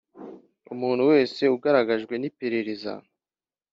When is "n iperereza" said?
2.17-2.93